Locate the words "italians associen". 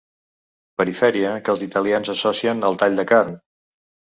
1.67-2.67